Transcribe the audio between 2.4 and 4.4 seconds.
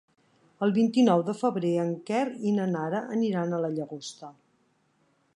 i na Nara aniran a la Llagosta.